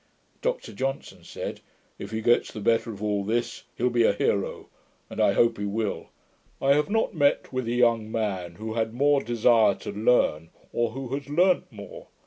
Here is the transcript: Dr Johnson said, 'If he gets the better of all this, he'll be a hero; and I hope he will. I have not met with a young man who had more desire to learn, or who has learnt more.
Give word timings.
Dr 0.41 0.73
Johnson 0.73 1.23
said, 1.23 1.59
'If 1.99 2.09
he 2.09 2.21
gets 2.23 2.51
the 2.51 2.59
better 2.59 2.89
of 2.89 3.03
all 3.03 3.23
this, 3.23 3.65
he'll 3.77 3.91
be 3.91 4.01
a 4.03 4.13
hero; 4.13 4.67
and 5.11 5.21
I 5.21 5.33
hope 5.33 5.59
he 5.59 5.65
will. 5.65 6.07
I 6.59 6.73
have 6.73 6.89
not 6.89 7.13
met 7.13 7.53
with 7.53 7.67
a 7.67 7.71
young 7.71 8.11
man 8.11 8.55
who 8.55 8.73
had 8.73 8.95
more 8.95 9.21
desire 9.21 9.75
to 9.75 9.91
learn, 9.91 10.49
or 10.73 10.89
who 10.93 11.09
has 11.09 11.29
learnt 11.29 11.71
more. 11.71 12.07